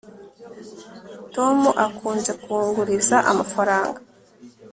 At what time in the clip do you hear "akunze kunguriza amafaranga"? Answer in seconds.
1.85-3.99